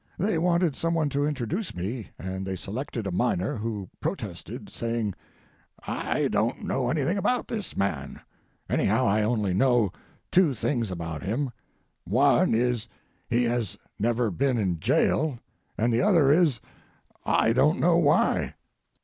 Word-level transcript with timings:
They 0.17 0.39
wanted 0.39 0.75
some 0.75 0.95
one 0.95 1.09
to 1.09 1.27
introduce 1.27 1.75
me, 1.75 2.09
and 2.17 2.43
they 2.43 2.55
selected 2.55 3.05
a 3.05 3.11
miner, 3.11 3.57
who 3.57 3.87
protested, 3.99 4.67
saying: 4.71 5.13
"I 5.85 6.27
don't 6.29 6.63
know 6.63 6.89
anything 6.89 7.19
about 7.19 7.47
this 7.47 7.77
man. 7.77 8.19
Anyhow, 8.67 9.05
I 9.05 9.21
only 9.21 9.53
know 9.53 9.91
two 10.31 10.55
things 10.55 10.89
about 10.89 11.21
him. 11.21 11.51
One 12.03 12.55
is, 12.55 12.87
he 13.29 13.43
has 13.43 13.77
never 13.99 14.31
been 14.31 14.57
in 14.57 14.79
jail, 14.79 15.37
and 15.77 15.93
the 15.93 16.01
other 16.01 16.31
is, 16.31 16.59
I 17.23 17.53
don't 17.53 17.79
know 17.79 17.95
why." 17.97 18.55